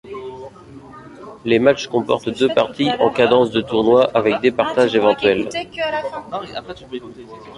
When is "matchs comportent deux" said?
1.59-2.47